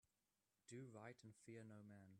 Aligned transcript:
Do 0.67 0.87
right 0.93 1.17
and 1.23 1.33
fear 1.45 1.63
no 1.63 1.83
man. 1.83 2.07